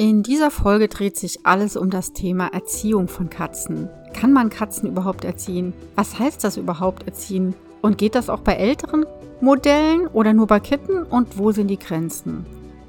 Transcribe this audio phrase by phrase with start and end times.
[0.00, 3.90] In dieser Folge dreht sich alles um das Thema Erziehung von Katzen.
[4.14, 5.74] Kann man Katzen überhaupt erziehen?
[5.94, 7.54] Was heißt das überhaupt erziehen?
[7.82, 9.04] Und geht das auch bei älteren
[9.42, 11.02] Modellen oder nur bei Kitten?
[11.02, 12.46] Und wo sind die Grenzen?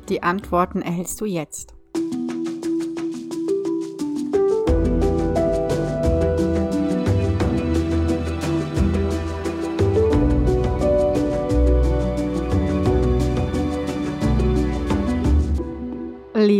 [0.07, 1.73] Die Antworten erhältst du jetzt.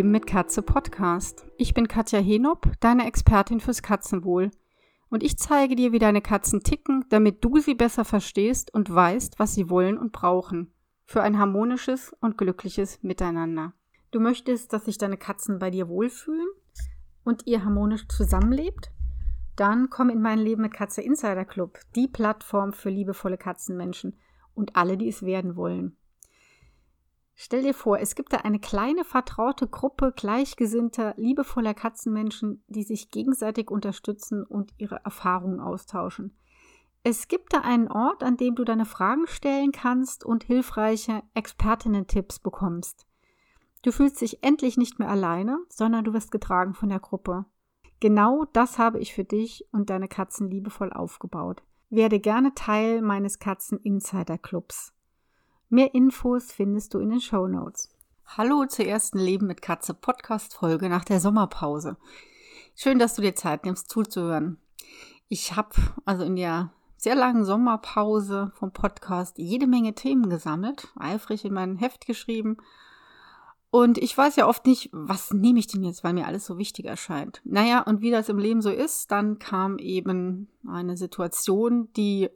[0.01, 1.45] Leben mit Katze Podcast.
[1.57, 4.49] Ich bin Katja Henop, deine Expertin fürs Katzenwohl.
[5.11, 9.37] Und ich zeige dir, wie deine Katzen ticken, damit du sie besser verstehst und weißt,
[9.37, 10.73] was sie wollen und brauchen.
[11.05, 13.73] Für ein harmonisches und glückliches Miteinander.
[14.09, 16.47] Du möchtest, dass sich deine Katzen bei dir wohlfühlen
[17.23, 18.89] und ihr harmonisch zusammenlebt?
[19.55, 24.17] Dann komm in mein Leben mit Katze Insider Club, die Plattform für liebevolle Katzenmenschen
[24.55, 25.95] und alle, die es werden wollen.
[27.43, 33.09] Stell dir vor, es gibt da eine kleine vertraute Gruppe gleichgesinnter, liebevoller Katzenmenschen, die sich
[33.09, 36.37] gegenseitig unterstützen und ihre Erfahrungen austauschen.
[37.01, 42.37] Es gibt da einen Ort, an dem du deine Fragen stellen kannst und hilfreiche Expertinnen-Tipps
[42.37, 43.07] bekommst.
[43.81, 47.45] Du fühlst dich endlich nicht mehr alleine, sondern du wirst getragen von der Gruppe.
[48.01, 51.63] Genau das habe ich für dich und deine Katzen liebevoll aufgebaut.
[51.89, 54.93] Werde gerne Teil meines Katzen Insider Clubs.
[55.73, 57.87] Mehr Infos findest du in den Show Notes.
[58.25, 61.95] Hallo zur ersten Leben mit Katze Podcast Folge nach der Sommerpause.
[62.75, 64.57] Schön, dass du dir Zeit nimmst zuzuhören.
[65.29, 65.69] Ich habe
[66.03, 71.77] also in der sehr langen Sommerpause vom Podcast jede Menge Themen gesammelt, eifrig in mein
[71.77, 72.57] Heft geschrieben.
[73.69, 76.57] Und ich weiß ja oft nicht, was nehme ich denn jetzt, weil mir alles so
[76.57, 77.39] wichtig erscheint.
[77.45, 82.29] Naja, und wie das im Leben so ist, dann kam eben eine Situation, die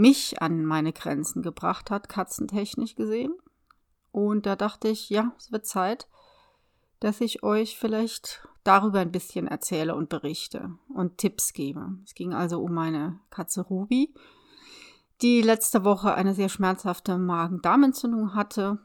[0.00, 3.34] mich an meine Grenzen gebracht hat, katzentechnisch gesehen.
[4.12, 6.08] Und da dachte ich, ja, es wird Zeit,
[7.00, 11.96] dass ich euch vielleicht darüber ein bisschen erzähle und berichte und Tipps gebe.
[12.04, 14.14] Es ging also um meine Katze Ruby,
[15.22, 18.78] die letzte Woche eine sehr schmerzhafte Magen-Darm-Entzündung hatte,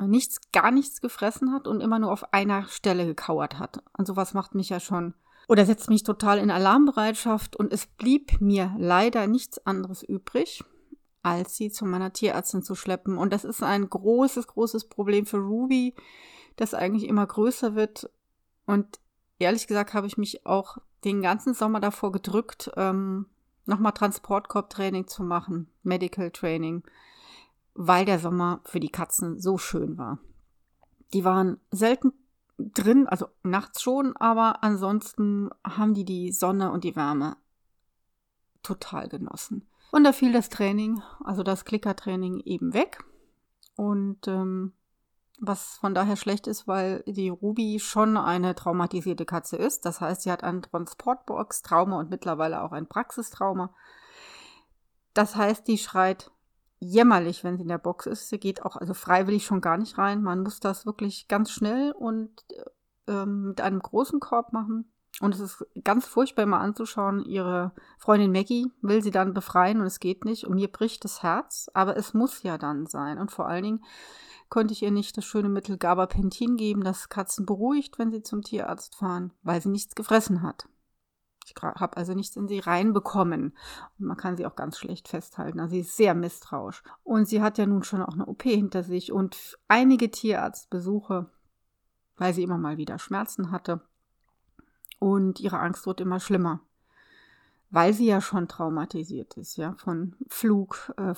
[0.00, 3.82] nichts, gar nichts gefressen hat und immer nur auf einer Stelle gekauert hat.
[3.96, 5.14] Und sowas macht mich ja schon
[5.48, 10.64] oder setzt mich total in Alarmbereitschaft und es blieb mir leider nichts anderes übrig,
[11.22, 13.18] als sie zu meiner Tierärztin zu schleppen.
[13.18, 15.94] Und das ist ein großes, großes Problem für Ruby,
[16.56, 18.10] das eigentlich immer größer wird.
[18.66, 19.00] Und
[19.38, 23.26] ehrlich gesagt habe ich mich auch den ganzen Sommer davor gedrückt, ähm,
[23.66, 26.82] nochmal Transportkorb-Training zu machen, Medical Training,
[27.74, 30.18] weil der Sommer für die Katzen so schön war.
[31.12, 32.12] Die waren selten
[32.58, 37.36] drin, also nachts schon, aber ansonsten haben die die Sonne und die Wärme
[38.62, 39.68] total genossen.
[39.90, 43.04] Und da fiel das Training, also das Klickertraining eben weg.
[43.76, 44.72] Und ähm,
[45.38, 49.84] was von daher schlecht ist, weil die Ruby schon eine traumatisierte Katze ist.
[49.84, 53.74] Das heißt, sie hat ein Transportbox-Trauma und mittlerweile auch ein Praxistrauma.
[55.14, 56.30] Das heißt, die schreit
[56.82, 58.28] jämmerlich, wenn sie in der Box ist.
[58.28, 60.22] Sie geht auch also freiwillig schon gar nicht rein.
[60.22, 62.30] Man muss das wirklich ganz schnell und
[63.06, 64.90] ähm, mit einem großen Korb machen.
[65.20, 67.20] Und es ist ganz furchtbar mal anzuschauen.
[67.24, 70.46] Ihre Freundin Maggie will sie dann befreien und es geht nicht.
[70.46, 71.70] Und mir bricht das Herz.
[71.74, 73.18] Aber es muss ja dann sein.
[73.18, 73.84] Und vor allen Dingen
[74.48, 78.42] konnte ich ihr nicht das schöne Mittel Gabapentin geben, das Katzen beruhigt, wenn sie zum
[78.42, 80.66] Tierarzt fahren, weil sie nichts gefressen hat.
[81.44, 83.56] Ich habe also nichts in sie reinbekommen.
[83.98, 85.60] Und man kann sie auch ganz schlecht festhalten.
[85.60, 86.82] Also sie ist sehr misstrauisch.
[87.02, 91.28] Und sie hat ja nun schon auch eine OP hinter sich und einige Tierarztbesuche,
[92.16, 93.80] weil sie immer mal wieder Schmerzen hatte.
[94.98, 96.60] Und ihre Angst wird immer schlimmer.
[97.70, 101.14] Weil sie ja schon traumatisiert ist, ja, von Flug, äh,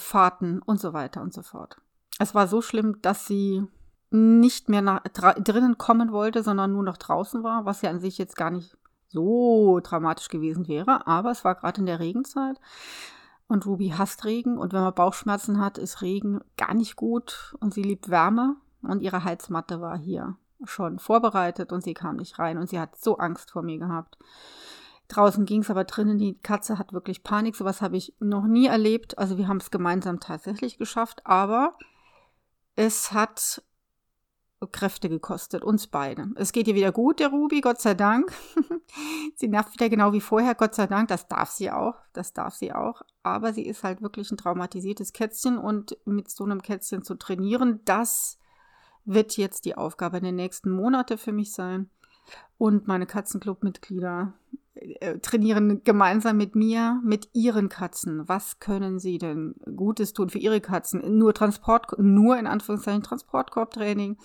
[0.64, 1.76] und so weiter und so fort.
[2.20, 3.66] Es war so schlimm, dass sie
[4.10, 8.16] nicht mehr nach, drinnen kommen wollte, sondern nur noch draußen war, was ja an sich
[8.16, 8.76] jetzt gar nicht
[9.14, 12.60] so dramatisch gewesen wäre, aber es war gerade in der Regenzeit
[13.48, 17.72] und Ruby hasst Regen und wenn man Bauchschmerzen hat, ist Regen gar nicht gut und
[17.72, 22.58] sie liebt Wärme und ihre Heizmatte war hier schon vorbereitet und sie kam nicht rein
[22.58, 24.18] und sie hat so Angst vor mir gehabt.
[25.08, 28.66] Draußen ging es aber drinnen, die Katze hat wirklich Panik, sowas habe ich noch nie
[28.66, 29.18] erlebt.
[29.18, 31.76] Also wir haben es gemeinsam tatsächlich geschafft, aber
[32.74, 33.62] es hat
[34.66, 36.28] Kräfte gekostet, uns beide.
[36.36, 38.32] Es geht ihr wieder gut, der Ruby, Gott sei Dank.
[39.36, 41.08] sie nervt wieder genau wie vorher, Gott sei Dank.
[41.08, 43.02] Das darf sie auch, das darf sie auch.
[43.22, 47.80] Aber sie ist halt wirklich ein traumatisiertes Kätzchen und mit so einem Kätzchen zu trainieren,
[47.84, 48.38] das
[49.04, 51.90] wird jetzt die Aufgabe den nächsten Monaten für mich sein.
[52.58, 54.32] Und meine Katzenclub-Mitglieder
[54.74, 58.28] äh, trainieren gemeinsam mit mir, mit ihren Katzen.
[58.28, 61.18] Was können sie denn Gutes tun für ihre Katzen?
[61.18, 64.18] Nur Transport, nur in Anführungszeichen Transportkorbtraining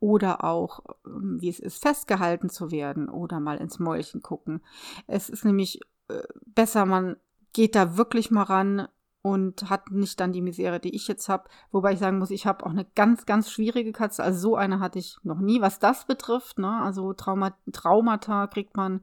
[0.00, 4.60] oder auch, ähm, wie es ist, festgehalten zu werden oder mal ins Mäulchen gucken.
[5.06, 7.16] Es ist nämlich äh, besser, man
[7.52, 8.88] geht da wirklich mal ran,
[9.28, 11.48] und hat nicht dann die Misere, die ich jetzt habe.
[11.70, 14.22] Wobei ich sagen muss, ich habe auch eine ganz, ganz schwierige Katze.
[14.22, 16.58] Also so eine hatte ich noch nie, was das betrifft.
[16.58, 16.80] Ne?
[16.80, 19.02] Also Trauma, Traumata kriegt man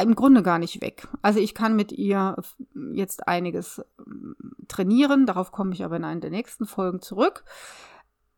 [0.00, 1.06] im Grunde gar nicht weg.
[1.20, 2.36] Also ich kann mit ihr
[2.92, 4.36] jetzt einiges ähm,
[4.68, 5.26] trainieren.
[5.26, 7.44] Darauf komme ich aber in einer der nächsten Folgen zurück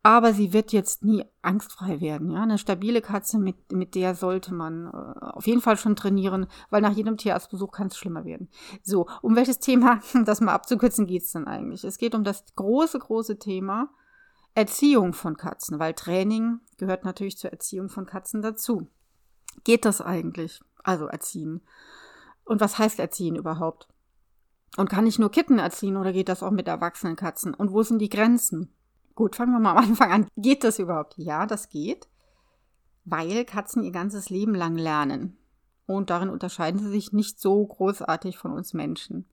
[0.02, 2.30] aber sie wird jetzt nie angstfrei werden.
[2.30, 6.46] Ja, eine stabile Katze, mit, mit der sollte man äh, auf jeden Fall schon trainieren,
[6.70, 8.48] weil nach jedem Tierarztbesuch kann es schlimmer werden.
[8.82, 11.84] So, um welches Thema, das mal abzukürzen, geht es denn eigentlich?
[11.84, 13.90] Es geht um das große, große Thema
[14.54, 18.88] Erziehung von Katzen, weil Training gehört natürlich zur Erziehung von Katzen dazu.
[19.64, 20.60] Geht das eigentlich?
[20.82, 21.60] Also erziehen.
[22.44, 23.86] Und was heißt erziehen überhaupt?
[24.76, 27.54] Und kann ich nur Kitten erziehen oder geht das auch mit erwachsenen Katzen?
[27.54, 28.72] Und wo sind die Grenzen?
[29.20, 30.26] Gut, fangen wir mal am Anfang an.
[30.38, 31.12] Geht das überhaupt?
[31.18, 32.08] Ja, das geht,
[33.04, 35.36] weil Katzen ihr ganzes Leben lang lernen.
[35.84, 39.26] Und darin unterscheiden sie sich nicht so großartig von uns Menschen.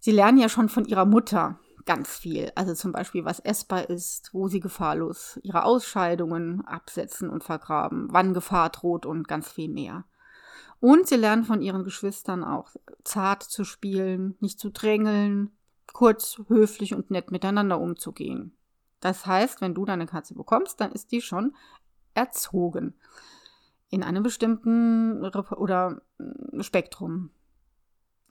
[0.00, 2.52] Sie lernen ja schon von ihrer Mutter ganz viel.
[2.56, 8.34] Also zum Beispiel, was essbar ist, wo sie gefahrlos ihre Ausscheidungen absetzen und vergraben, wann
[8.34, 10.04] Gefahr droht und ganz viel mehr.
[10.78, 12.68] Und sie lernen von ihren Geschwistern auch
[13.02, 15.56] zart zu spielen, nicht zu drängeln,
[15.96, 18.52] kurz, höflich und nett miteinander umzugehen.
[19.00, 21.56] Das heißt, wenn du deine Katze bekommst, dann ist die schon
[22.12, 22.92] erzogen.
[23.88, 27.30] In einem bestimmten oder mm, Spektrum.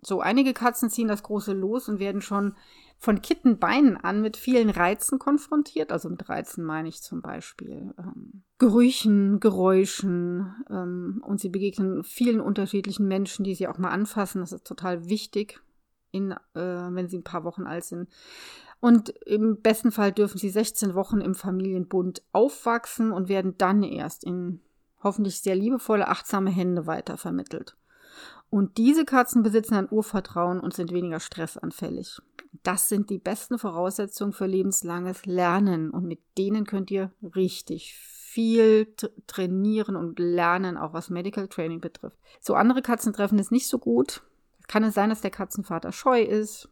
[0.04, 2.54] So, einige Katzen ziehen das große Los und werden schon
[3.00, 5.92] von Kittenbeinen an mit vielen Reizen konfrontiert.
[5.92, 12.42] Also mit Reizen meine ich zum Beispiel ähm, Gerüchen, Geräuschen ähm, und sie begegnen vielen
[12.42, 14.42] unterschiedlichen Menschen, die sie auch mal anfassen.
[14.42, 15.65] Das ist total wichtig
[16.16, 18.10] in, äh, wenn sie ein paar Wochen alt sind.
[18.80, 24.24] Und im besten Fall dürfen sie 16 Wochen im Familienbund aufwachsen und werden dann erst
[24.24, 24.62] in
[25.02, 27.78] hoffentlich sehr liebevolle, achtsame Hände weitervermittelt.
[28.50, 32.22] Und diese Katzen besitzen ein Urvertrauen und sind weniger stressanfällig.
[32.64, 38.94] Das sind die besten Voraussetzungen für lebenslanges Lernen und mit denen könnt ihr richtig viel
[39.28, 42.18] trainieren und lernen, auch was Medical Training betrifft.
[42.42, 44.24] So andere Katzen treffen es nicht so gut.
[44.68, 46.70] Kann es sein, dass der Katzenvater scheu ist,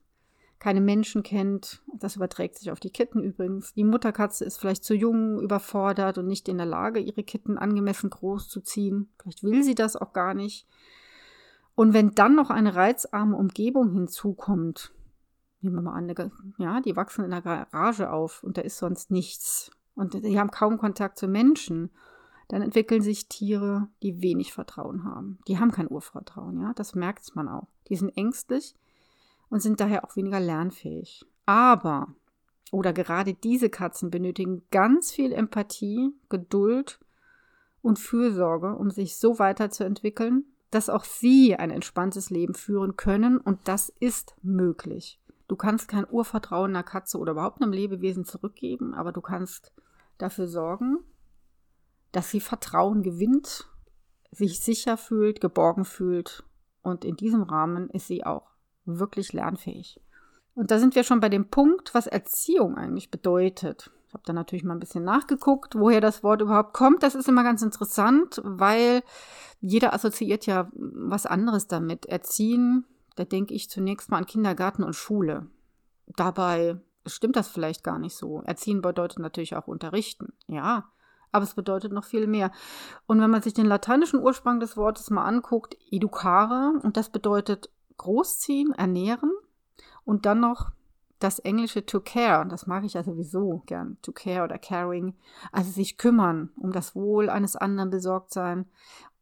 [0.59, 1.81] keine Menschen kennt?
[1.93, 3.73] Das überträgt sich auf die Kitten übrigens.
[3.73, 8.09] Die Mutterkatze ist vielleicht zu jung, überfordert und nicht in der Lage, ihre Kitten angemessen
[8.09, 9.09] groß zu ziehen.
[9.21, 10.67] Vielleicht will sie das auch gar nicht.
[11.75, 14.93] Und wenn dann noch eine reizarme Umgebung hinzukommt,
[15.61, 16.13] nehmen wir mal an,
[16.57, 19.71] ja, die wachsen in der Garage auf und da ist sonst nichts.
[19.95, 21.91] Und die haben kaum Kontakt zu Menschen
[22.47, 25.39] dann entwickeln sich Tiere, die wenig Vertrauen haben.
[25.47, 27.67] Die haben kein Urvertrauen, ja, das merkt man auch.
[27.89, 28.75] Die sind ängstlich
[29.49, 31.25] und sind daher auch weniger lernfähig.
[31.45, 32.13] Aber,
[32.71, 36.99] oder gerade diese Katzen benötigen ganz viel Empathie, Geduld
[37.81, 43.59] und Fürsorge, um sich so weiterzuentwickeln, dass auch sie ein entspanntes Leben führen können und
[43.65, 45.19] das ist möglich.
[45.47, 49.71] Du kannst kein Urvertrauen einer Katze oder überhaupt einem Lebewesen zurückgeben, aber du kannst
[50.17, 50.97] dafür sorgen,
[52.13, 53.67] dass sie Vertrauen gewinnt,
[54.31, 56.43] sich sicher fühlt, geborgen fühlt.
[56.81, 58.49] Und in diesem Rahmen ist sie auch
[58.85, 59.99] wirklich lernfähig.
[60.55, 63.91] Und da sind wir schon bei dem Punkt, was Erziehung eigentlich bedeutet.
[64.07, 67.01] Ich habe da natürlich mal ein bisschen nachgeguckt, woher das Wort überhaupt kommt.
[67.01, 69.01] Das ist immer ganz interessant, weil
[69.59, 72.05] jeder assoziiert ja was anderes damit.
[72.05, 75.47] Erziehen, da denke ich zunächst mal an Kindergarten und Schule.
[76.15, 78.41] Dabei stimmt das vielleicht gar nicht so.
[78.43, 80.33] Erziehen bedeutet natürlich auch unterrichten.
[80.45, 80.92] Ja,
[81.33, 82.51] aber es bedeutet noch viel mehr.
[83.07, 87.69] Und wenn man sich den lateinischen Ursprung des Wortes mal anguckt, educare, und das bedeutet
[87.97, 89.31] großziehen, ernähren,
[90.05, 90.71] und dann noch
[91.19, 95.15] das englische to care, das mag ich ja sowieso gern, to care oder caring,
[95.51, 98.65] also sich kümmern, um das Wohl eines anderen besorgt sein.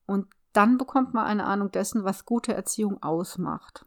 [0.05, 3.85] Und dann bekommt man eine Ahnung dessen, was gute Erziehung ausmacht.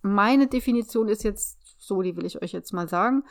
[0.00, 3.24] Meine Definition ist jetzt so, die will ich euch jetzt mal sagen.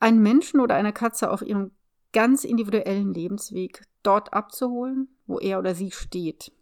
[0.00, 1.72] Ein Menschen oder eine Katze auf ihrem
[2.12, 6.52] ganz individuellen Lebensweg dort abzuholen, wo er oder sie steht.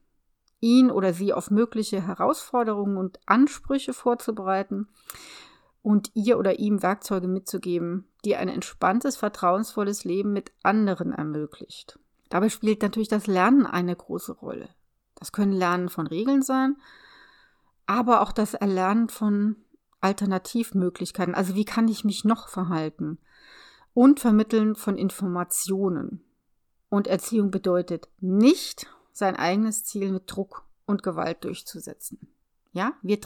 [0.61, 4.89] Ihn oder sie auf mögliche Herausforderungen und Ansprüche vorzubereiten
[5.83, 11.99] und ihr oder ihm Werkzeuge mitzugeben, die ein entspanntes, vertrauensvolles Leben mit anderen ermöglicht.
[12.29, 14.69] Dabei spielt natürlich das Lernen eine große Rolle.
[15.15, 16.77] Das können Lernen von Regeln sein,
[17.87, 19.57] aber auch das Erlernen von
[20.01, 21.35] Alternativmöglichkeiten.
[21.35, 23.19] Also wie kann ich mich noch verhalten?
[24.01, 26.25] Und Vermitteln von Informationen.
[26.89, 32.19] Und Erziehung bedeutet nicht, sein eigenes Ziel mit Druck und Gewalt durchzusetzen.
[32.73, 33.21] Ja, wir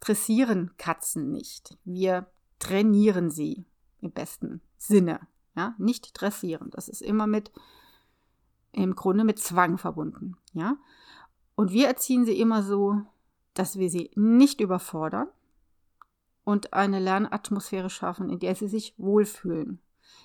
[0.00, 1.78] dressieren Katzen nicht.
[1.84, 2.26] Wir
[2.58, 3.66] trainieren sie
[4.00, 5.20] im besten Sinne.
[5.54, 6.70] Ja, nicht dressieren.
[6.72, 7.52] Das ist immer mit,
[8.72, 10.38] im Grunde mit Zwang verbunden.
[10.54, 10.76] Ja,
[11.54, 13.00] und wir erziehen sie immer so,
[13.54, 15.28] dass wir sie nicht überfordern
[16.42, 19.80] und eine Lernatmosphäre schaffen, in der sie sich wohlfühlen.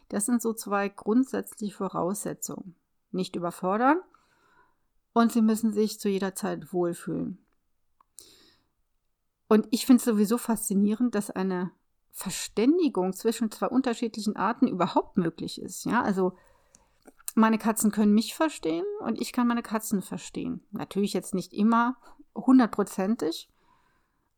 [0.10, 2.76] Das sind so zwei grundsätzliche Voraussetzungen.
[3.12, 4.00] Nicht überfordern
[5.14, 7.38] und sie müssen sich zu jeder Zeit wohlfühlen.
[9.48, 11.72] Und ich finde es sowieso faszinierend, dass eine
[12.12, 15.86] Verständigung zwischen zwei unterschiedlichen Arten überhaupt möglich ist.
[15.86, 16.38] Ja, also
[17.36, 20.64] meine Katzen können mich verstehen und ich kann meine Katzen verstehen.
[20.72, 21.98] Natürlich jetzt nicht immer
[22.36, 23.50] hundertprozentig,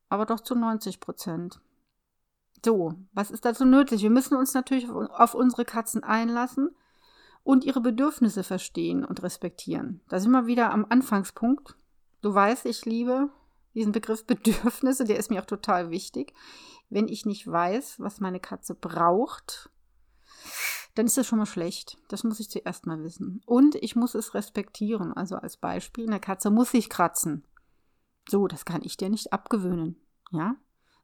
[0.09, 1.62] aber doch zu 90 Prozent.
[2.63, 4.01] So, was ist dazu nötig?
[4.01, 6.74] Wir müssen uns natürlich auf unsere Katzen einlassen
[7.43, 10.01] und ihre Bedürfnisse verstehen und respektieren.
[10.08, 11.75] Da sind wir wieder am Anfangspunkt.
[12.22, 13.29] Du weißt, ich liebe
[13.74, 16.34] diesen Begriff Bedürfnisse, der ist mir auch total wichtig.
[16.89, 19.70] Wenn ich nicht weiß, was meine Katze braucht,
[20.96, 21.98] dann ist das schon mal schlecht.
[22.08, 23.41] Das muss ich zuerst mal wissen.
[23.46, 25.12] Und ich muss es respektieren.
[25.12, 27.43] Also als Beispiel, eine Katze muss sich kratzen.
[28.29, 29.98] So, das kann ich dir nicht abgewöhnen.
[30.32, 30.55] Ja?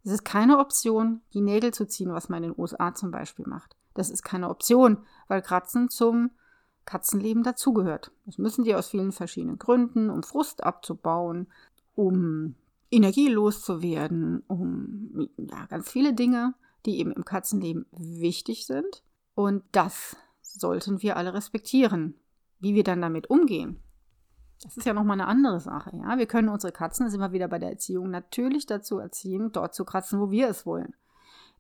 [0.04, 3.46] Es ist keine Option, die Nägel zu ziehen, was man in den USA zum Beispiel
[3.48, 3.76] macht.
[3.94, 6.32] Das ist keine Option, weil Kratzen zum
[6.86, 8.12] Katzenleben dazugehört.
[8.26, 11.48] Das müssen die aus vielen verschiedenen Gründen, um Frust abzubauen,
[11.96, 12.56] um
[12.92, 19.04] Energie loszuwerden, um ja, ganz viele Dinge, die eben im Katzenleben wichtig sind.
[19.36, 22.16] Und das sollten wir alle respektieren.
[22.60, 23.80] Wie wir dann damit umgehen,
[24.62, 25.92] das ist ja nochmal eine andere Sache.
[25.96, 26.18] Ja?
[26.18, 29.74] Wir können unsere Katzen, das sind wir wieder bei der Erziehung, natürlich dazu erziehen, dort
[29.74, 30.94] zu kratzen, wo wir es wollen.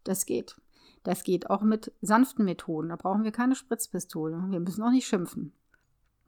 [0.04, 0.56] Das geht.
[1.04, 2.90] Das geht auch mit sanften Methoden.
[2.90, 4.44] Da brauchen wir keine Spritzpistole.
[4.50, 5.54] Wir müssen auch nicht schimpfen.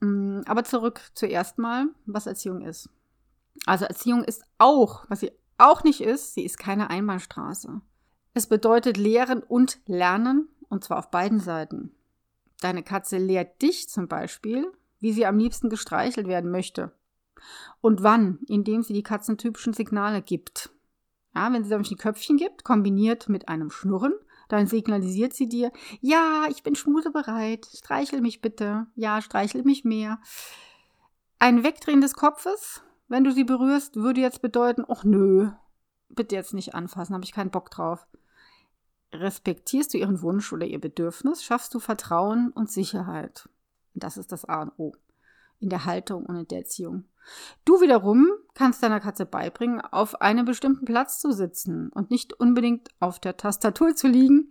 [0.00, 2.88] Mm, aber zurück zuerst mal, was Erziehung ist.
[3.66, 7.82] Also Erziehung ist auch, was sie auch nicht ist, sie ist keine Einbahnstraße.
[8.34, 11.94] Es bedeutet Lehren und Lernen und zwar auf beiden Seiten.
[12.60, 16.92] Deine Katze lehrt dich zum Beispiel, wie sie am liebsten gestreichelt werden möchte.
[17.80, 20.70] Und wann, indem sie die katzentypischen Signale gibt.
[21.34, 24.14] Ja, wenn sie nämlich ein Köpfchen gibt, kombiniert mit einem Schnurren,
[24.48, 30.20] dann signalisiert sie dir, ja, ich bin schmusebereit, streichel mich bitte, ja, streichel mich mehr.
[31.38, 35.50] Ein Wegdrehen des Kopfes, wenn du sie berührst, würde jetzt bedeuten, ach nö,
[36.10, 38.06] bitte jetzt nicht anfassen, habe ich keinen Bock drauf.
[39.12, 43.48] Respektierst du ihren Wunsch oder ihr Bedürfnis, schaffst du Vertrauen und Sicherheit.
[43.94, 44.92] Das ist das A und O
[45.62, 47.04] in der Haltung und in der Erziehung.
[47.64, 52.88] Du wiederum kannst deiner Katze beibringen, auf einem bestimmten Platz zu sitzen und nicht unbedingt
[52.98, 54.50] auf der Tastatur zu liegen,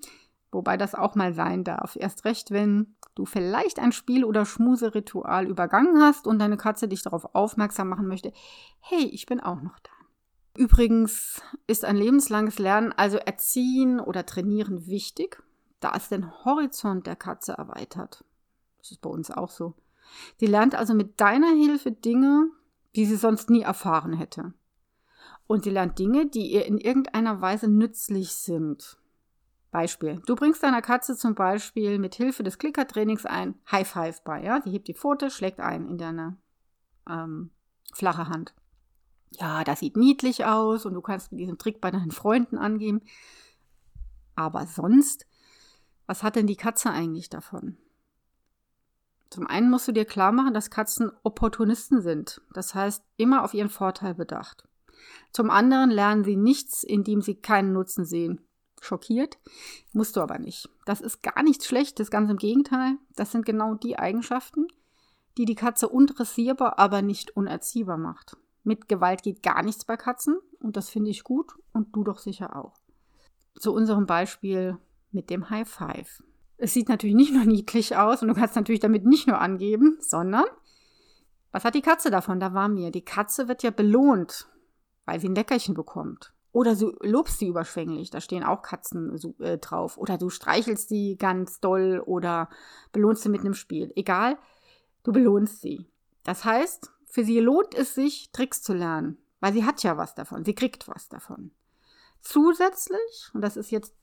[0.51, 1.97] wobei das auch mal sein darf.
[1.99, 7.03] Erst recht, wenn du vielleicht ein Spiel- oder Schmuseritual übergangen hast und deine Katze dich
[7.03, 8.31] darauf aufmerksam machen möchte,
[8.79, 9.91] hey, ich bin auch noch da.
[10.57, 15.41] Übrigens ist ein lebenslanges Lernen, also Erziehen oder Trainieren wichtig,
[15.81, 18.23] da es den Horizont der Katze erweitert.
[18.81, 19.73] Das ist bei uns auch so.
[20.37, 22.49] Sie lernt also mit deiner Hilfe Dinge,
[22.95, 24.53] die sie sonst nie erfahren hätte.
[25.47, 28.97] Und sie lernt Dinge, die ihr in irgendeiner Weise nützlich sind.
[29.71, 30.21] Beispiel.
[30.25, 34.43] Du bringst deiner Katze zum Beispiel mit Hilfe des Klickertrainings ein High Five bei.
[34.43, 34.61] Ja?
[34.61, 36.37] Sie hebt die Pfote, schlägt ein in deine
[37.07, 37.51] ähm,
[37.93, 38.53] flache Hand
[39.31, 43.01] ja, das sieht niedlich aus und du kannst mit diesem Trick bei deinen Freunden angeben.
[44.35, 45.25] Aber sonst,
[46.05, 47.77] was hat denn die Katze eigentlich davon?
[49.31, 52.41] Zum einen musst du dir klar machen, dass Katzen Opportunisten sind.
[52.53, 54.67] Das heißt, immer auf ihren Vorteil bedacht.
[55.31, 58.41] Zum anderen lernen sie nichts, indem sie keinen Nutzen sehen.
[58.81, 59.39] Schockiert?
[59.93, 60.69] Musst du aber nicht.
[60.85, 62.97] Das ist gar nichts Schlechtes, ganz im Gegenteil.
[63.15, 64.67] Das sind genau die Eigenschaften,
[65.37, 68.35] die die Katze undressierbar, aber nicht unerziehbar macht.
[68.63, 72.19] Mit Gewalt geht gar nichts bei Katzen und das finde ich gut und du doch
[72.19, 72.73] sicher auch.
[73.57, 74.77] Zu unserem Beispiel
[75.11, 76.21] mit dem High Five.
[76.61, 79.97] Es sieht natürlich nicht nur niedlich aus und du kannst natürlich damit nicht nur angeben,
[79.99, 80.45] sondern
[81.51, 82.39] was hat die Katze davon?
[82.39, 82.91] Da war mir.
[82.91, 84.47] Die Katze wird ja belohnt,
[85.05, 86.33] weil sie ein Leckerchen bekommt.
[86.51, 89.97] Oder du lobst sie überschwänglich, da stehen auch Katzen äh, drauf.
[89.97, 92.47] Oder du streichelst sie ganz doll oder
[92.91, 93.91] belohnst sie mit einem Spiel.
[93.95, 94.37] Egal,
[95.01, 95.87] du belohnst sie.
[96.23, 100.13] Das heißt, für sie lohnt es sich, Tricks zu lernen, weil sie hat ja was
[100.13, 101.49] davon, sie kriegt was davon.
[102.21, 103.95] Zusätzlich, und das ist jetzt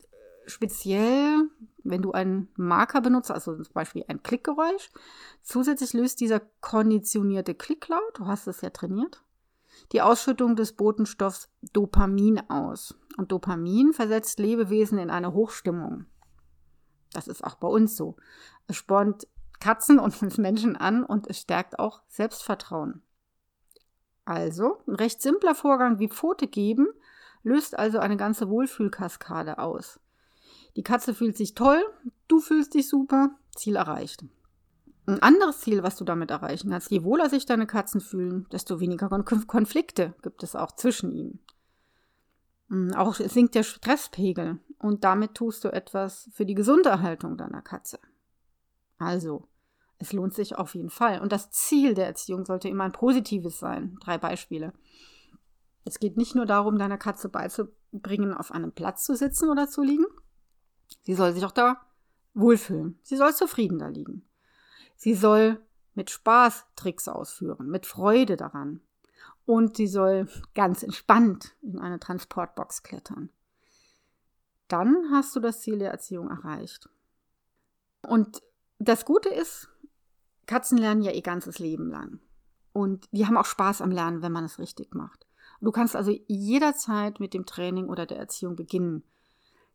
[0.49, 1.49] speziell,
[1.85, 4.91] wenn du einen Marker benutzt, also zum Beispiel ein Klickgeräusch,
[5.43, 9.23] zusätzlich löst dieser konditionierte Klicklaut, du hast es ja trainiert,
[9.93, 12.97] die Ausschüttung des Botenstoffs Dopamin aus.
[13.17, 16.07] Und Dopamin versetzt Lebewesen in eine Hochstimmung.
[17.13, 18.17] Das ist auch bei uns so.
[18.67, 19.27] Es spornt
[19.61, 23.03] Katzen und uns Menschen an und es stärkt auch Selbstvertrauen.
[24.25, 26.89] Also, ein recht simpler Vorgang wie Pfote geben
[27.43, 30.01] löst also eine ganze Wohlfühlkaskade aus.
[30.79, 31.83] Die Katze fühlt sich toll,
[32.29, 34.25] du fühlst dich super, Ziel erreicht.
[35.07, 38.79] Ein anderes Ziel, was du damit erreichen kannst, je wohler sich deine Katzen fühlen, desto
[38.79, 41.41] weniger Konflikte gibt es auch zwischen ihnen.
[42.69, 47.61] Hm, auch sinkt der Stresspegel und damit tust du etwas für die gesunde Erhaltung deiner
[47.61, 47.99] Katze.
[48.99, 49.49] Also,
[49.99, 51.21] es lohnt sich auf jeden Fall.
[51.21, 53.97] Und das Ziel der Erziehung sollte immer ein positives sein.
[54.01, 54.73] Drei Beispiele.
[55.85, 59.83] Es geht nicht nur darum, deiner Katze beizubringen, auf einem Platz zu sitzen oder zu
[59.83, 60.07] liegen.
[61.03, 61.81] Sie soll sich auch da
[62.35, 62.99] wohlfühlen.
[63.03, 64.29] Sie soll zufrieden da liegen.
[64.97, 65.61] Sie soll
[65.95, 68.81] mit Spaß Tricks ausführen, mit Freude daran.
[69.47, 73.31] Und sie soll ganz entspannt in eine Transportbox klettern.
[74.69, 76.89] Dann hast du das Ziel der Erziehung erreicht.
[78.03, 78.43] Und
[78.79, 79.69] das Gute ist,
[80.47, 82.21] Katzen lernen ja ihr ganzes Leben lang.
[82.73, 85.27] Und die haben auch Spaß am Lernen, wenn man es richtig macht.
[85.61, 89.03] Du kannst also jederzeit mit dem Training oder der Erziehung beginnen.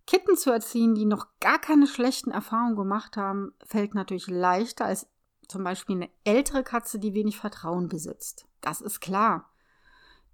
[0.05, 5.07] Kitten zu erziehen, die noch gar keine schlechten Erfahrungen gemacht haben, fällt natürlich leichter als
[5.47, 8.47] zum Beispiel eine ältere Katze, die wenig Vertrauen besitzt.
[8.61, 9.49] Das ist klar.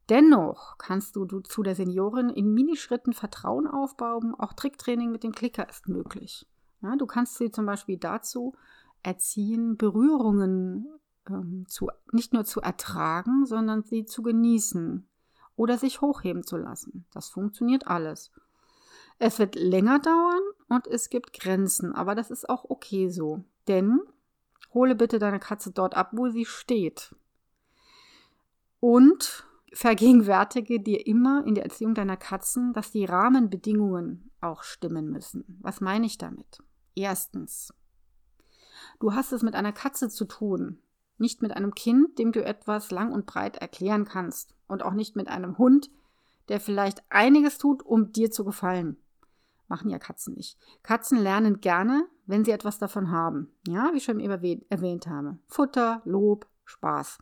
[0.09, 4.33] Dennoch kannst du, du zu der Seniorin in Minischritten Vertrauen aufbauen.
[4.33, 6.47] Auch Tricktraining mit dem Klicker ist möglich.
[6.81, 8.55] Ja, du kannst sie zum Beispiel dazu
[9.03, 10.87] erziehen, Berührungen
[11.27, 15.07] ähm, zu, nicht nur zu ertragen, sondern sie zu genießen
[15.55, 17.05] oder sich hochheben zu lassen.
[17.11, 18.31] Das funktioniert alles.
[19.19, 23.43] Es wird länger dauern und es gibt Grenzen, aber das ist auch okay so.
[23.67, 23.99] Denn
[24.73, 27.15] hole bitte deine Katze dort ab, wo sie steht.
[28.79, 35.59] Und vergegenwärtige dir immer in der Erziehung deiner Katzen, dass die Rahmenbedingungen auch stimmen müssen.
[35.61, 36.63] Was meine ich damit?
[36.95, 37.73] Erstens,
[38.99, 40.79] Du hast es mit einer Katze zu tun,
[41.17, 45.15] nicht mit einem Kind, dem du etwas lang und breit erklären kannst, und auch nicht
[45.15, 45.89] mit einem Hund,
[46.47, 48.97] der vielleicht einiges tut, um dir zu gefallen.
[49.69, 50.57] Machen ja Katzen nicht.
[50.83, 53.55] Katzen lernen gerne, wenn sie etwas davon haben.
[53.67, 55.37] Ja, wie ich schon eben erwähnt habe.
[55.47, 57.19] Futter, Lob, Spaß.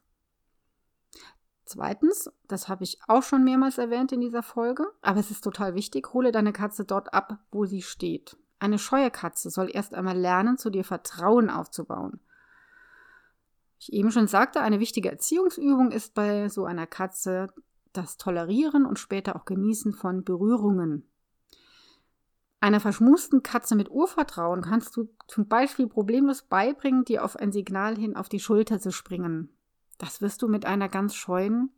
[1.65, 5.75] Zweitens, das habe ich auch schon mehrmals erwähnt in dieser Folge, aber es ist total
[5.75, 8.38] wichtig, hole deine Katze dort ab, wo sie steht.
[8.60, 12.21] Eine scheue Katze soll erst einmal lernen, zu dir Vertrauen aufzubauen.
[13.79, 17.49] Ich eben schon sagte, eine wichtige Erziehungsübung ist bei so einer Katze
[17.91, 21.10] das Tolerieren und später auch Genießen von Berührungen.
[22.60, 27.96] Einer verschmusten Katze mit Urvertrauen kannst du zum Beispiel problemlos beibringen, dir auf ein Signal
[27.96, 29.50] hin auf die Schulter zu springen.
[29.98, 31.72] Das wirst du mit einer ganz scheuen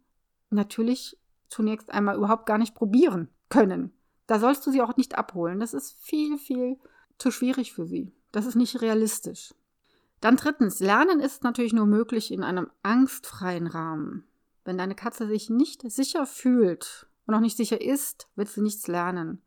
[0.50, 1.18] natürlich
[1.50, 3.94] zunächst einmal überhaupt gar nicht probieren können.
[4.28, 5.60] Da sollst du sie auch nicht abholen.
[5.60, 6.78] Das ist viel, viel
[7.18, 8.14] zu schwierig für sie.
[8.32, 9.54] Das ist nicht realistisch.
[10.22, 14.26] Dann drittens, Lernen ist natürlich nur möglich in einem angstfreien Rahmen.
[14.66, 18.88] Wenn deine Katze sich nicht sicher fühlt und auch nicht sicher ist, wird sie nichts
[18.88, 19.42] lernen.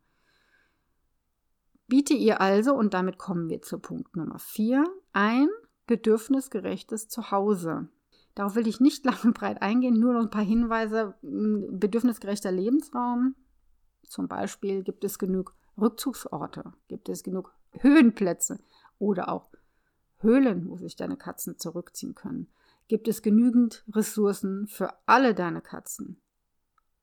[1.87, 5.47] Biete ihr also, und damit kommen wir zu Punkt Nummer vier, ein
[5.87, 7.89] bedürfnisgerechtes Zuhause.
[8.35, 11.15] Darauf will ich nicht lang und breit eingehen, nur noch ein paar Hinweise.
[11.21, 13.35] Bedürfnisgerechter Lebensraum,
[14.07, 18.59] zum Beispiel gibt es genug Rückzugsorte, gibt es genug Höhenplätze
[18.99, 19.49] oder auch
[20.19, 22.47] Höhlen, wo sich deine Katzen zurückziehen können.
[22.87, 26.21] Gibt es genügend Ressourcen für alle deine Katzen?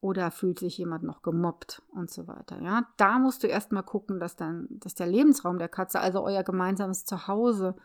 [0.00, 2.60] Oder fühlt sich jemand noch gemobbt und so weiter?
[2.62, 6.42] Ja, da musst du erstmal gucken, dass, dann, dass der Lebensraum der Katze, also euer
[6.42, 7.76] gemeinsames Zuhause,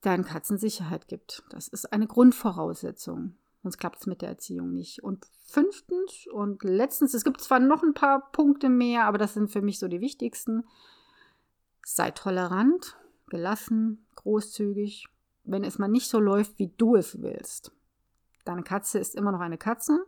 [0.00, 1.44] deinen Katzen Sicherheit gibt.
[1.50, 3.36] Das ist eine Grundvoraussetzung.
[3.62, 5.02] Sonst klappt es mit der Erziehung nicht.
[5.02, 9.50] Und fünftens und letztens, es gibt zwar noch ein paar Punkte mehr, aber das sind
[9.50, 10.64] für mich so die wichtigsten.
[11.84, 12.96] Sei tolerant,
[13.28, 15.06] gelassen, großzügig,
[15.44, 17.72] wenn es mal nicht so läuft, wie du es willst.
[18.46, 20.06] Deine Katze ist immer noch eine Katze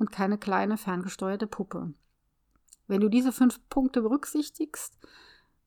[0.00, 1.94] und keine kleine ferngesteuerte Puppe.
[2.88, 4.98] Wenn du diese fünf Punkte berücksichtigst,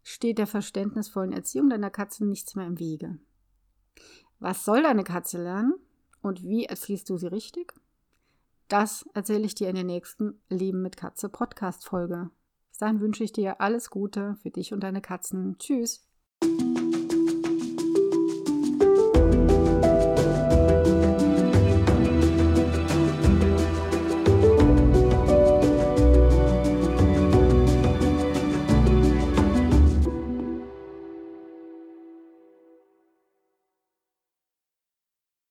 [0.01, 3.19] steht der verständnisvollen Erziehung deiner Katze nichts mehr im Wege.
[4.39, 5.75] Was soll deine Katze lernen?
[6.21, 7.73] Und wie erziehst du sie richtig?
[8.67, 12.29] Das erzähle ich dir in der nächsten Leben mit Katze Podcast Folge.
[12.69, 15.57] Bis dahin wünsche ich dir alles Gute für dich und deine Katzen.
[15.59, 16.07] Tschüss.